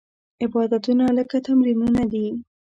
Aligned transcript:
عبادتونه 0.43 1.05
لکه 1.17 1.37
تمرینونه 1.47 2.03
دي. 2.11 2.25